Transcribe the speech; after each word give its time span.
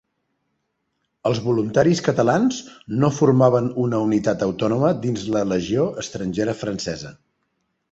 Els 1.29 1.41
voluntaris 1.47 2.01
catalans 2.07 2.61
no 3.03 3.11
formaven 3.19 3.69
una 3.85 4.01
unitat 4.07 4.47
autònoma 4.49 4.91
dins 5.07 5.29
la 5.37 5.47
Legió 5.53 5.87
Estrangera 6.07 6.59
Francesa. 6.65 7.17